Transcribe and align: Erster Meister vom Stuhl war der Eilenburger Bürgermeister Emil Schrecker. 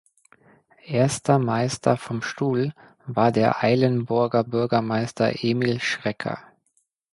Erster 0.87 1.37
Meister 1.37 1.95
vom 1.95 2.23
Stuhl 2.23 2.73
war 3.05 3.31
der 3.31 3.63
Eilenburger 3.63 4.43
Bürgermeister 4.43 5.43
Emil 5.43 5.79
Schrecker. 5.79 6.39